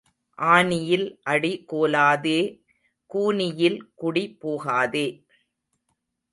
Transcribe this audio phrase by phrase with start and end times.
[0.39, 2.39] ஆனியில் அடி கோலாதே
[3.11, 5.07] கூனியில் குடி போகாதே.